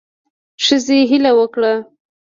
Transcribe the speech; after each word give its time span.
ښځې 0.65 0.99
هیله 1.09 1.31
وکړه 1.39 1.73